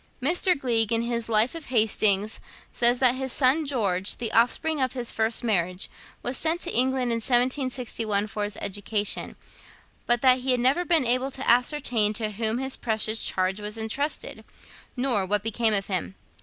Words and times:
Mr. 0.19 0.59
Gleig, 0.59 0.91
in 0.91 1.03
his 1.03 1.29
'Life 1.29 1.53
of 1.53 1.65
Hastings,' 1.65 2.39
says 2.73 2.97
that 2.97 3.13
his 3.13 3.31
son 3.31 3.67
George, 3.67 4.17
the 4.17 4.31
offspring 4.31 4.81
of 4.81 4.93
his 4.93 5.11
first 5.11 5.43
marriage, 5.43 5.91
was 6.23 6.39
sent 6.39 6.59
to 6.61 6.71
England 6.71 7.11
in 7.11 7.17
1761 7.17 8.25
for 8.25 8.43
his 8.43 8.57
education, 8.57 9.35
but 10.07 10.21
that 10.21 10.39
he 10.39 10.49
had 10.49 10.59
never 10.59 10.83
been 10.85 11.05
able 11.05 11.29
to 11.29 11.47
ascertain 11.47 12.13
to 12.13 12.31
whom 12.31 12.57
this 12.57 12.75
precious 12.75 13.23
charge 13.23 13.61
was 13.61 13.77
entrusted, 13.77 14.43
nor 14.97 15.23
what 15.23 15.43
became 15.43 15.75
of 15.75 15.85
him. 15.85 16.15